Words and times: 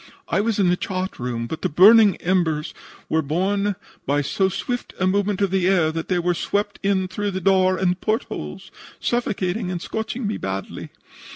I 0.29 0.41
was 0.41 0.57
in 0.57 0.69
the 0.69 0.75
chart 0.75 1.19
room, 1.19 1.45
but 1.45 1.61
the 1.61 1.69
burning 1.69 2.15
embers 2.15 2.73
were 3.07 3.21
borne 3.21 3.75
by 4.07 4.21
so 4.23 4.49
swift 4.49 4.95
a 4.99 5.05
movement 5.05 5.41
of 5.41 5.51
the 5.51 5.67
air 5.67 5.91
that 5.91 6.07
they 6.07 6.17
were 6.17 6.33
swept 6.33 6.79
in 6.81 7.07
through 7.07 7.29
the 7.29 7.39
door 7.39 7.77
and 7.77 8.01
port 8.01 8.23
holes, 8.23 8.71
suffocating 8.99 9.69
and 9.69 9.79
scorching 9.79 10.25
me 10.25 10.37
badly. 10.37 10.89